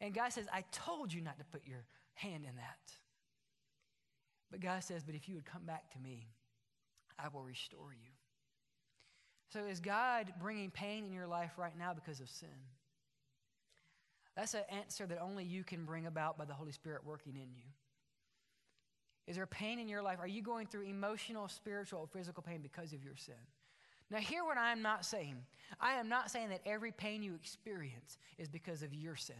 [0.00, 2.92] And God says, I told you not to put your hand in that.
[4.50, 6.28] But God says, But if you would come back to me,
[7.18, 8.10] I will restore you.
[9.52, 12.48] So is God bringing pain in your life right now because of sin?
[14.36, 17.52] That's an answer that only you can bring about by the Holy Spirit working in
[17.54, 17.64] you.
[19.26, 20.18] Is there pain in your life?
[20.20, 23.34] Are you going through emotional, spiritual, or physical pain because of your sin?
[24.12, 25.36] Now, hear what I am not saying.
[25.80, 29.34] I am not saying that every pain you experience is because of your sin.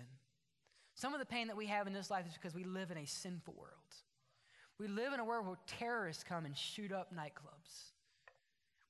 [0.95, 2.97] Some of the pain that we have in this life is because we live in
[2.97, 3.71] a sinful world.
[4.79, 7.91] We live in a world where terrorists come and shoot up nightclubs.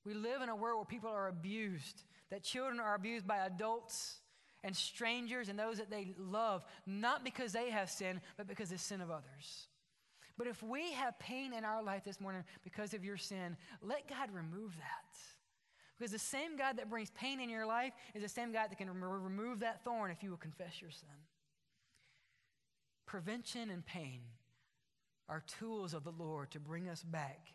[0.05, 4.19] We live in a world where people are abused, that children are abused by adults
[4.63, 8.77] and strangers and those that they love, not because they have sin, but because of
[8.77, 9.67] the sin of others.
[10.37, 14.07] But if we have pain in our life this morning because of your sin, let
[14.07, 15.19] God remove that.
[16.03, 18.77] Because the same God that brings pain in your life is the same God that
[18.77, 21.07] can remove that thorn if you will confess your sin.
[23.05, 24.19] Prevention and pain
[25.29, 27.53] are tools of the Lord to bring us back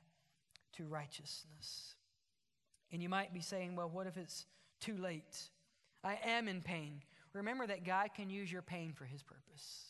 [0.78, 1.96] to righteousness.
[2.90, 4.46] And you might be saying, well, what if it's
[4.80, 5.50] too late?
[6.02, 7.02] I am in pain.
[7.34, 9.88] Remember that God can use your pain for his purpose.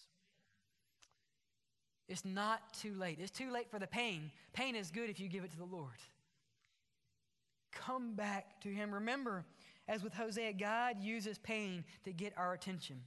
[2.09, 3.18] It's not too late.
[3.21, 4.33] It's too late for the pain.
[4.53, 6.01] Pain is good if you give it to the Lord.
[7.73, 8.93] Come back to him.
[8.93, 9.45] Remember,
[9.87, 13.01] as with Hosea, God uses pain to get our attention.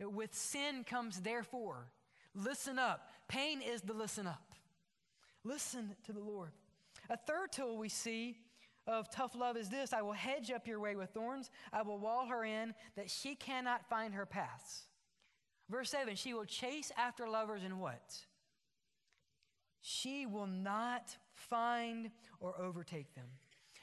[0.00, 1.90] With sin comes therefore.
[2.34, 3.10] Listen up.
[3.28, 4.54] Pain is the listen up.
[5.44, 6.50] Listen to the Lord.
[7.10, 8.38] A third tool we see
[8.86, 11.98] of tough love is this I will hedge up your way with thorns, I will
[11.98, 14.86] wall her in, that she cannot find her paths.
[15.70, 18.14] Verse 7 She will chase after lovers and what?
[19.80, 22.10] She will not find
[22.40, 23.26] or overtake them.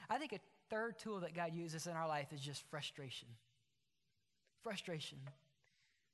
[0.10, 0.39] I think a
[0.70, 3.28] third tool that God uses in our life is just frustration.
[4.64, 5.20] Frustration.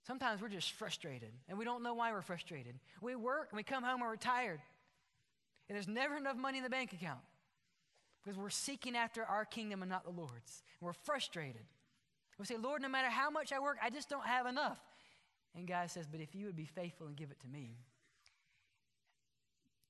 [0.06, 2.76] Sometimes we're just frustrated and we don't know why we're frustrated.
[3.02, 4.60] We work and we come home and we're tired.
[5.68, 7.22] And there's never enough money in the bank account
[8.24, 10.64] because we're seeking after our kingdom and not the Lord's.
[10.80, 11.66] And we're frustrated.
[12.38, 14.80] We say, Lord, no matter how much I work, I just don't have enough.
[15.56, 17.78] And God says, But if you would be faithful and give it to me,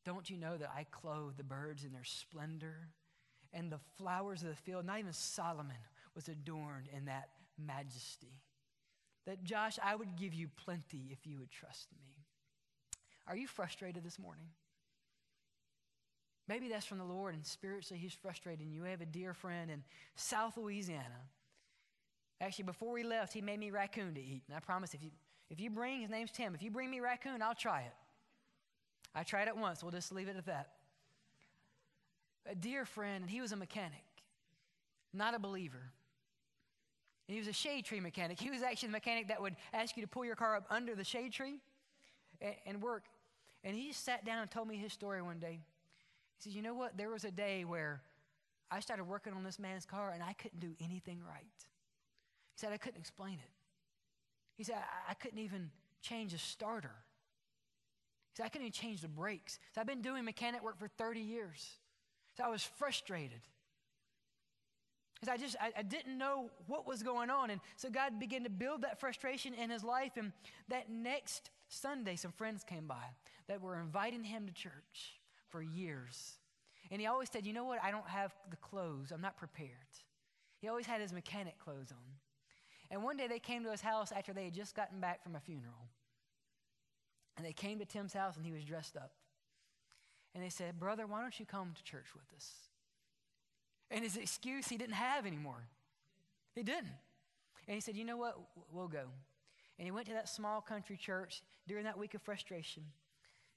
[0.05, 2.89] don't you know that I clothe the birds in their splendor
[3.55, 4.85] and the flowers of the field?
[4.85, 5.75] Not even Solomon
[6.13, 8.41] was adorned in that majesty.
[9.25, 12.03] That, Josh, I would give you plenty if you would trust me.
[13.27, 14.45] Are you frustrated this morning?
[16.47, 18.67] Maybe that's from the Lord, and spiritually, He's frustrated.
[18.67, 19.83] You I have a dear friend in
[20.15, 21.23] South Louisiana.
[22.39, 24.43] Actually, before we left, he made me raccoon to eat.
[24.47, 25.09] And I promise if you,
[25.49, 27.93] if you bring, his name's Tim, if you bring me raccoon, I'll try it.
[29.15, 29.81] I tried it once.
[29.81, 30.71] We'll just leave it at that.
[32.47, 34.05] A dear friend, and he was a mechanic,
[35.13, 35.91] not a believer.
[37.27, 38.39] And he was a shade tree mechanic.
[38.39, 40.93] He was actually the mechanic that would ask you to pull your car up under
[40.93, 41.59] the shade tree
[42.39, 43.05] and, and work.
[43.63, 45.59] And he just sat down and told me his story one day.
[46.37, 46.97] He says, You know what?
[46.97, 48.01] There was a day where
[48.69, 51.43] I started working on this man's car and I couldn't do anything right.
[52.53, 53.51] He said, I couldn't explain it.
[54.55, 55.71] He said, I, I couldn't even
[56.01, 56.91] change a starter.
[58.31, 59.59] He said, I couldn't even change the brakes.
[59.73, 61.67] So I've been doing mechanic work for 30 years.
[62.37, 63.41] So I was frustrated.
[65.15, 67.49] Because I just, I, I, didn't know what was going on.
[67.49, 70.11] And so God began to build that frustration in his life.
[70.17, 70.33] And
[70.67, 73.05] that next Sunday, some friends came by
[73.47, 76.33] that were inviting him to church for years.
[76.91, 77.79] And he always said, You know what?
[77.81, 79.11] I don't have the clothes.
[79.13, 79.69] I'm not prepared.
[80.59, 81.97] He always had his mechanic clothes on.
[82.91, 85.35] And one day they came to his house after they had just gotten back from
[85.35, 85.89] a funeral.
[87.37, 89.11] And they came to Tim's house and he was dressed up.
[90.35, 92.51] And they said, Brother, why don't you come to church with us?
[93.89, 95.69] And his excuse he didn't have anymore.
[96.53, 96.91] He didn't.
[97.67, 98.37] And he said, You know what?
[98.71, 99.05] We'll go.
[99.79, 102.83] And he went to that small country church during that week of frustration.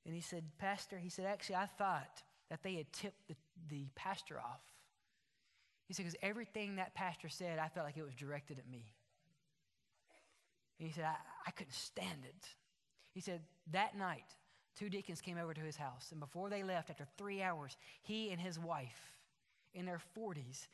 [0.07, 3.37] And he said, Pastor, he said, actually, I thought that they had tipped the,
[3.69, 4.63] the pastor off.
[5.87, 8.85] He said, because everything that pastor said, I felt like it was directed at me.
[10.79, 11.17] And he said, I,
[11.47, 12.49] I couldn't stand it.
[13.13, 13.41] He said,
[13.73, 14.35] that night,
[14.79, 16.09] two deacons came over to his house.
[16.11, 19.13] And before they left, after three hours, he and his wife,
[19.75, 20.67] in their 40s,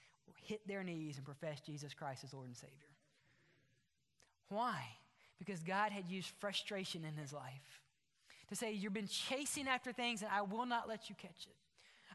[0.43, 2.73] hit their knees and professed Jesus Christ as Lord and Savior.
[4.49, 4.83] Why?
[5.39, 7.83] Because God had used frustration in his life
[8.49, 11.57] to say, You've been chasing after things and I will not let you catch it.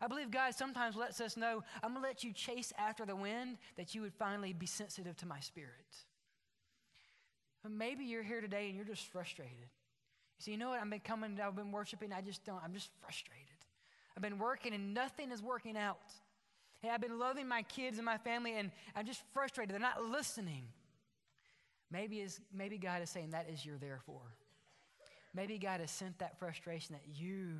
[0.02, 3.16] I believe God sometimes lets us know, I'm going to let you chase after the
[3.16, 5.74] wind that you would finally be sensitive to my spirit.
[7.64, 9.68] But maybe you're here today and you're just frustrated.
[10.40, 10.80] You see, you know what?
[10.80, 13.46] I've been coming, I've been worshiping, I just don't, I'm just frustrated.
[14.16, 16.00] I've been working and nothing is working out.
[16.82, 19.74] Hey, I've been loving my kids and my family and I'm just frustrated.
[19.74, 20.64] They're not listening.
[21.92, 24.36] Maybe, is, maybe God is saying that is your therefore.
[25.34, 27.56] Maybe God has sent that frustration that you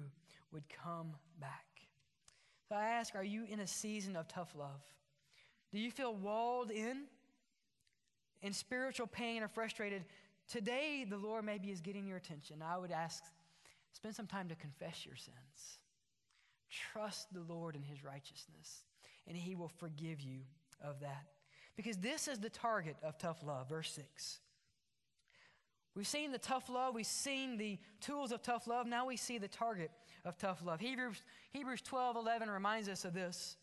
[0.52, 1.66] would come back.
[2.70, 4.82] So I ask, are you in a season of tough love?
[5.74, 7.04] Do you feel walled in,
[8.42, 10.04] in spiritual pain or frustrated?
[10.50, 12.64] Today, the Lord maybe is getting your attention.
[12.64, 13.24] I would ask,
[13.94, 15.78] spend some time to confess your sins.
[16.70, 18.84] Trust the Lord in his righteousness
[19.28, 20.40] and he will forgive you
[20.84, 21.26] of that.
[21.78, 24.40] Because this is the target of tough love, verse 6.
[25.96, 29.38] We've seen the tough love, we've seen the tools of tough love, now we see
[29.38, 29.92] the target
[30.26, 30.80] of tough love.
[30.80, 31.22] Hebrews,
[31.52, 33.58] Hebrews 12 11 reminds us of this.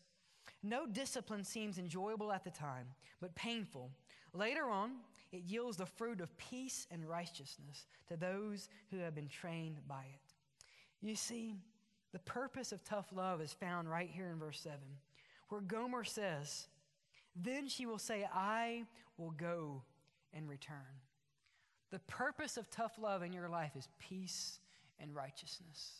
[0.63, 2.87] No discipline seems enjoyable at the time,
[3.21, 3.91] but painful.
[4.33, 4.91] Later on,
[5.37, 10.01] it yields the fruit of peace and righteousness to those who have been trained by
[10.01, 10.33] it.
[11.01, 11.55] You see,
[12.11, 14.77] the purpose of tough love is found right here in verse 7,
[15.49, 16.67] where Gomer says,
[17.35, 18.85] Then she will say, I
[19.17, 19.83] will go
[20.33, 20.75] and return.
[21.91, 24.59] The purpose of tough love in your life is peace
[24.99, 25.91] and righteousness.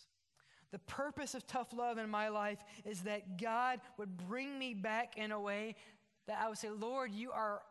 [0.72, 5.18] The purpose of tough love in my life is that God would bring me back
[5.18, 5.76] in a way
[6.28, 7.62] that I would say, Lord, you are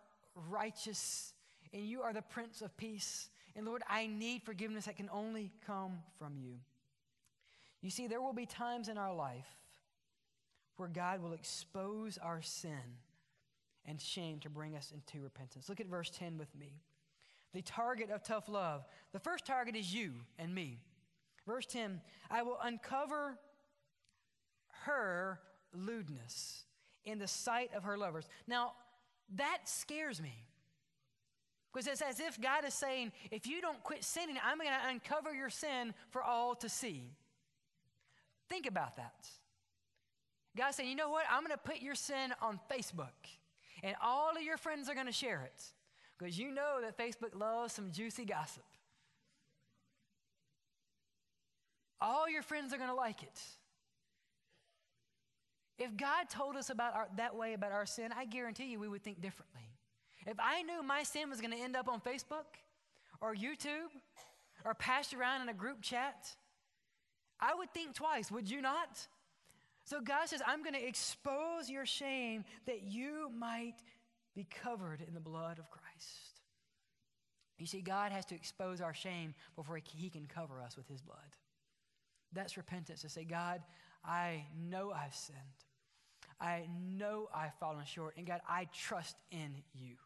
[0.48, 1.34] righteous
[1.76, 3.28] and you are the Prince of Peace.
[3.54, 6.54] And Lord, I need forgiveness that can only come from you.
[7.82, 9.46] You see, there will be times in our life
[10.76, 12.80] where God will expose our sin
[13.84, 15.68] and shame to bring us into repentance.
[15.68, 16.80] Look at verse 10 with me.
[17.52, 18.84] The target of tough love.
[19.12, 20.80] The first target is you and me.
[21.46, 22.00] Verse 10
[22.30, 23.38] I will uncover
[24.84, 25.40] her
[25.74, 26.64] lewdness
[27.04, 28.26] in the sight of her lovers.
[28.46, 28.72] Now,
[29.34, 30.45] that scares me.
[31.76, 34.88] Because it's as if God is saying, if you don't quit sinning, I'm going to
[34.88, 37.02] uncover your sin for all to see.
[38.48, 39.28] Think about that.
[40.56, 41.26] God's saying, you know what?
[41.30, 43.12] I'm going to put your sin on Facebook,
[43.82, 45.64] and all of your friends are going to share it.
[46.16, 48.64] Because you know that Facebook loves some juicy gossip.
[52.00, 53.42] All your friends are going to like it.
[55.78, 58.88] If God told us about our, that way about our sin, I guarantee you we
[58.88, 59.65] would think differently.
[60.26, 62.46] If I knew my sin was going to end up on Facebook
[63.20, 63.90] or YouTube
[64.64, 66.34] or passed around in a group chat,
[67.38, 69.06] I would think twice, would you not?
[69.84, 73.76] So God says, I'm going to expose your shame that you might
[74.34, 76.40] be covered in the blood of Christ.
[77.58, 81.00] You see, God has to expose our shame before He can cover us with His
[81.00, 81.18] blood.
[82.32, 83.62] That's repentance to say, God,
[84.04, 85.38] I know I've sinned.
[86.40, 86.66] I
[86.96, 88.14] know I've fallen short.
[88.18, 89.96] And God, I trust in you.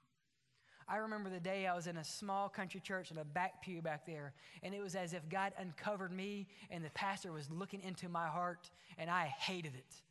[0.90, 3.80] I remember the day I was in a small country church in a back pew
[3.80, 4.32] back there,
[4.62, 8.26] and it was as if God uncovered me and the pastor was looking into my
[8.26, 10.02] heart, and I hated it.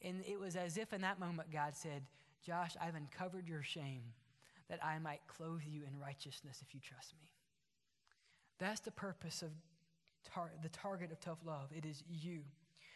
[0.00, 2.02] And it was as if in that moment God said,
[2.44, 4.02] Josh, I've uncovered your shame
[4.70, 7.28] that I might clothe you in righteousness if you trust me.
[8.58, 9.50] That's the purpose of
[10.32, 11.68] tar- the target of tough love.
[11.76, 12.40] It is you.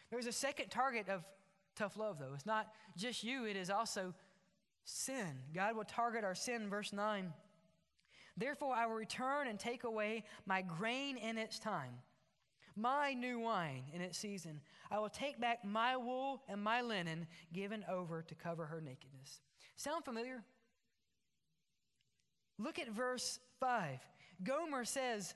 [0.09, 1.23] There's a second target of
[1.75, 2.33] tough love, though.
[2.33, 4.13] It's not just you, it is also
[4.85, 5.43] sin.
[5.53, 7.33] God will target our sin, verse 9.
[8.37, 11.95] Therefore, I will return and take away my grain in its time,
[12.75, 14.61] my new wine in its season.
[14.89, 19.41] I will take back my wool and my linen given over to cover her nakedness.
[19.75, 20.43] Sound familiar?
[22.57, 23.99] Look at verse 5.
[24.43, 25.33] Gomer says,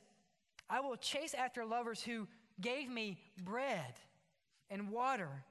[0.69, 2.27] I will chase after lovers who
[2.61, 3.99] gave me bread
[4.69, 5.43] and water.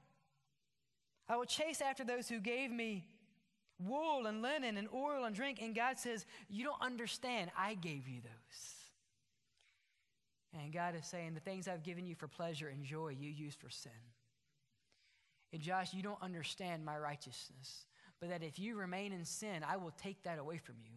[1.28, 3.06] I will chase after those who gave me
[3.86, 5.60] wool and linen and oil and drink.
[5.60, 7.50] And God says, You don't understand.
[7.56, 8.72] I gave you those.
[10.62, 13.54] And God is saying, The things I've given you for pleasure and joy, you use
[13.54, 13.92] for sin.
[15.52, 17.86] And Josh, you don't understand my righteousness,
[18.20, 20.96] but that if you remain in sin, I will take that away from you.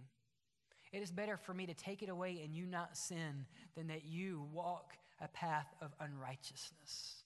[0.93, 4.05] It is better for me to take it away and you not sin than that
[4.05, 7.23] you walk a path of unrighteousness.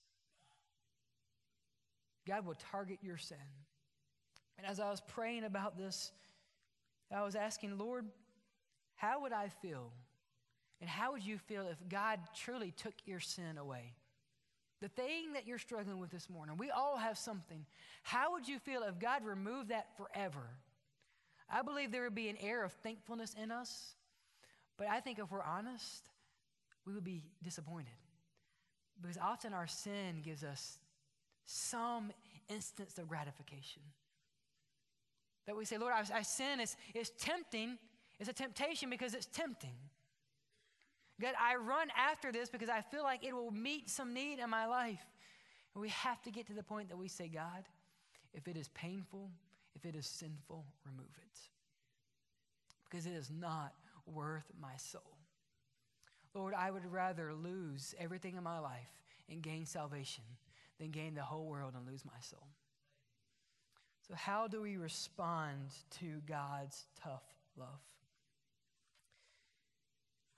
[2.27, 3.37] God will target your sin.
[4.59, 6.11] And as I was praying about this,
[7.15, 8.05] I was asking, Lord,
[8.95, 9.93] how would I feel?
[10.81, 13.93] And how would you feel if God truly took your sin away?
[14.81, 17.65] The thing that you're struggling with this morning, we all have something.
[18.03, 20.45] How would you feel if God removed that forever?
[21.49, 23.95] I believe there would be an air of thankfulness in us,
[24.77, 26.09] but I think if we're honest,
[26.85, 27.87] we would be disappointed.
[29.01, 30.79] Because often our sin gives us
[31.45, 32.11] some
[32.49, 33.81] instance of gratification.
[35.45, 37.77] That we say, Lord, I, sin is, is tempting.
[38.19, 39.75] It's a temptation because it's tempting.
[41.19, 44.49] God, I run after this because I feel like it will meet some need in
[44.49, 45.05] my life.
[45.73, 47.65] And we have to get to the point that we say, God,
[48.33, 49.29] if it is painful,
[49.75, 51.39] if it is sinful, remove it.
[52.89, 53.73] Because it is not
[54.05, 55.17] worth my soul.
[56.33, 58.89] Lord, I would rather lose everything in my life
[59.29, 60.23] and gain salvation
[60.79, 62.47] than gain the whole world and lose my soul.
[64.09, 67.23] So, how do we respond to God's tough
[67.55, 67.67] love?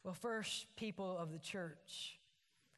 [0.04, 2.18] Well, first, people of the church,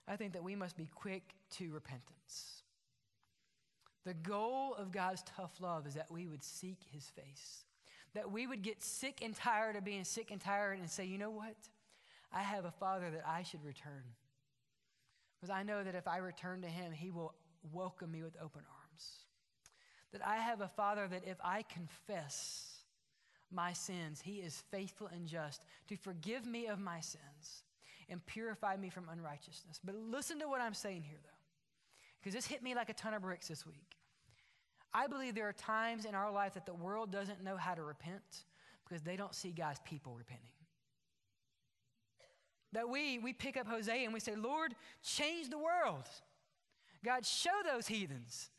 [0.08, 1.24] I think that we must be quick
[1.58, 2.62] to repentance.
[4.06, 7.64] The goal of God's tough love is that we would seek his face,
[8.14, 11.18] that we would get sick and tired of being sick and tired and say, you
[11.18, 11.56] know what?
[12.32, 14.04] I have a father that I should return.
[15.39, 17.34] Because I know that if I return to him, he will
[17.72, 19.24] welcome me with open arms.
[20.14, 22.84] That I have a father that if I confess
[23.51, 27.64] my sins, he is faithful and just to forgive me of my sins
[28.09, 29.80] and purify me from unrighteousness.
[29.84, 31.34] But listen to what I'm saying here, though
[32.24, 33.97] because this hit me like a ton of bricks this week.
[34.93, 37.84] I believe there are times in our life that the world doesn't know how to
[37.84, 38.45] repent
[38.86, 40.47] because they don't see God's people repenting.
[42.72, 46.05] That we, we pick up Hosea and we say, Lord, change the world.
[47.03, 48.49] God, show those heathens,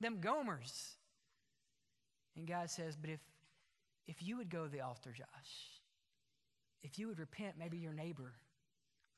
[0.00, 0.93] them Gomers.
[2.36, 3.20] And God says, but if,
[4.06, 5.26] if you would go to the altar, Josh,
[6.82, 8.32] if you would repent, maybe your neighbor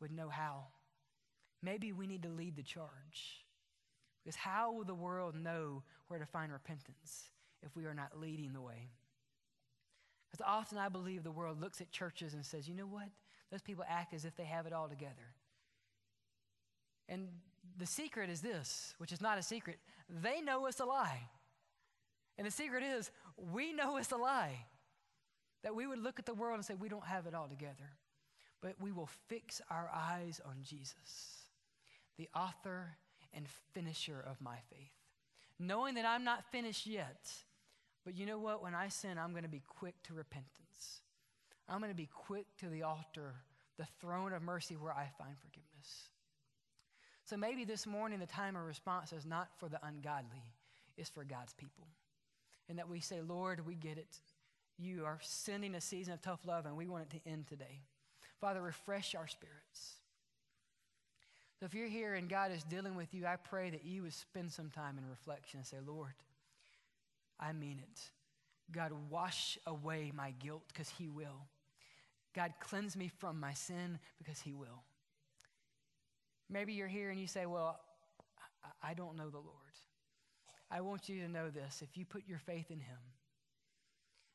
[0.00, 0.66] would know how.
[1.62, 3.44] Maybe we need to lead the charge.
[4.22, 7.30] Because how will the world know where to find repentance
[7.62, 8.90] if we are not leading the way?
[10.30, 13.08] Because often I believe the world looks at churches and says, you know what?
[13.50, 15.34] Those people act as if they have it all together.
[17.08, 17.28] And
[17.78, 19.78] the secret is this, which is not a secret.
[20.22, 21.28] They know it's a lie.
[22.38, 24.66] And the secret is, we know it's a lie.
[25.62, 27.96] That we would look at the world and say, we don't have it all together.
[28.60, 31.44] But we will fix our eyes on Jesus,
[32.18, 32.96] the author
[33.32, 34.92] and finisher of my faith.
[35.58, 37.30] Knowing that I'm not finished yet,
[38.04, 38.62] but you know what?
[38.62, 41.02] When I sin, I'm going to be quick to repentance.
[41.68, 43.34] I'm going to be quick to the altar,
[43.78, 46.10] the throne of mercy where I find forgiveness.
[47.24, 50.54] So maybe this morning the time of response is not for the ungodly,
[50.96, 51.88] it's for God's people.
[52.68, 54.18] And that we say, Lord, we get it.
[54.78, 57.80] You are sending a season of tough love, and we want it to end today.
[58.40, 59.94] Father, refresh our spirits.
[61.58, 64.12] So if you're here and God is dealing with you, I pray that you would
[64.12, 66.12] spend some time in reflection and say, Lord,
[67.40, 68.00] I mean it.
[68.70, 71.46] God, wash away my guilt because He will.
[72.34, 74.82] God, cleanse me from my sin because He will.
[76.50, 77.80] Maybe you're here and you say, Well,
[78.82, 79.56] I don't know the Lord.
[80.70, 82.98] I want you to know this if you put your faith in Him,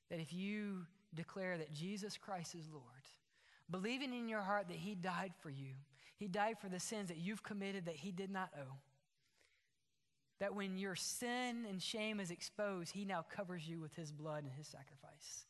[0.10, 2.84] that if you declare that Jesus Christ is Lord,
[3.70, 5.74] believing in your heart that He died for you,
[6.22, 8.78] he died for the sins that you've committed that He did not owe.
[10.40, 14.44] That when your sin and shame is exposed, He now covers you with His blood
[14.44, 15.48] and His sacrifice.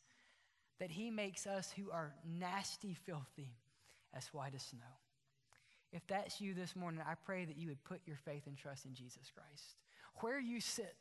[0.80, 3.52] That He makes us who are nasty, filthy,
[4.14, 4.96] as white as snow.
[5.92, 8.86] If that's you this morning, I pray that you would put your faith and trust
[8.86, 9.76] in Jesus Christ.
[10.20, 10.96] Where you sit,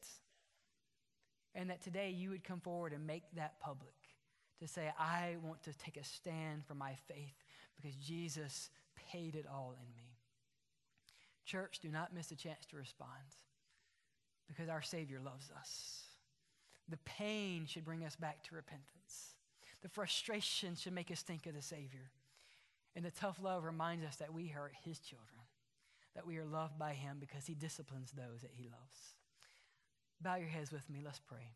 [1.54, 3.94] and that today you would come forward and make that public
[4.60, 7.44] to say, I want to take a stand for my faith
[7.76, 8.70] because Jesus
[9.12, 10.12] paid it all in me.
[11.46, 13.10] Church, do not miss a chance to respond
[14.48, 16.04] because our Savior loves us.
[16.90, 19.36] The pain should bring us back to repentance.
[19.82, 22.12] The frustration should make us think of the Savior.
[22.96, 25.41] And the tough love reminds us that we are His children,
[26.16, 29.16] that we are loved by Him because He disciplines those that He loves.
[30.22, 31.02] Bow your heads with me.
[31.04, 31.54] Let's pray.